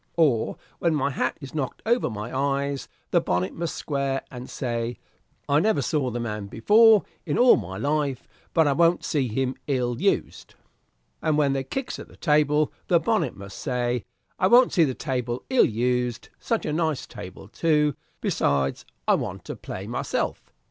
Or 0.17 0.57
when 0.79 0.95
my 0.95 1.11
hat 1.11 1.37
is 1.41 1.53
knocked 1.53 1.83
over 1.85 2.09
my 2.09 2.35
eyes, 2.35 2.87
the 3.11 3.21
bonnet 3.21 3.53
must 3.53 3.75
square, 3.75 4.23
and 4.31 4.49
say, 4.49 4.97
'I 5.47 5.59
never 5.59 5.83
saw 5.83 6.09
the 6.09 6.19
man 6.19 6.47
before 6.47 7.03
in 7.23 7.37
all 7.37 7.55
my 7.55 7.77
life, 7.77 8.27
but 8.51 8.67
I 8.67 8.73
won't 8.73 9.05
see 9.05 9.27
him 9.27 9.53
ill 9.67 10.01
used.' 10.01 10.55
And 11.21 11.37
when 11.37 11.53
they 11.53 11.63
kicks 11.63 11.99
at 11.99 12.07
the 12.07 12.15
table, 12.17 12.73
the 12.87 12.99
bonnet 12.99 13.37
must 13.37 13.59
say, 13.59 14.03
'I 14.39 14.47
won't 14.47 14.73
see 14.73 14.85
the 14.85 14.95
table 14.95 15.43
ill 15.51 15.65
used, 15.67 16.29
such 16.39 16.65
a 16.65 16.73
nice 16.73 17.05
table, 17.05 17.47
too; 17.47 17.93
besides, 18.21 18.85
I 19.07 19.13
want 19.13 19.45
to 19.45 19.55
play 19.55 19.85
myself.' 19.85 20.51